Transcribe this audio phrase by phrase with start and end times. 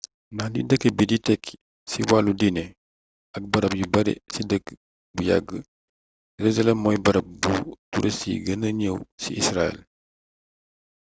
[0.35, 1.55] ndax li dëkk bi di tekki
[1.89, 2.63] ci wàllu diine
[3.35, 4.65] ak barab yu bare ci dëkk
[5.13, 5.49] bu yàgg
[6.35, 9.77] jerusalem mooy barab buuu turist gën ñëw ci israel